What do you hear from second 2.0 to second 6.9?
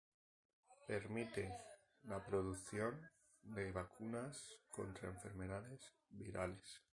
la producción de vacunas contra enfermedades virales.